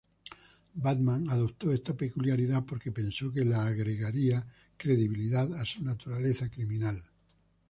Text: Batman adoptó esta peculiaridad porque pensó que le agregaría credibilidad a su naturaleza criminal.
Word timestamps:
Batman 0.73 1.29
adoptó 1.29 1.71
esta 1.71 1.93
peculiaridad 1.95 2.65
porque 2.65 2.91
pensó 2.91 3.31
que 3.31 3.45
le 3.45 3.53
agregaría 3.53 4.43
credibilidad 4.75 5.53
a 5.53 5.63
su 5.63 5.83
naturaleza 5.83 6.49
criminal. 6.49 7.03